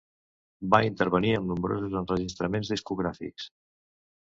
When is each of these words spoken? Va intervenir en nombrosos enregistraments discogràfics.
Va 0.75 0.79
intervenir 0.87 1.33
en 1.41 1.45
nombrosos 1.51 1.95
enregistraments 2.03 2.73
discogràfics. 2.77 3.49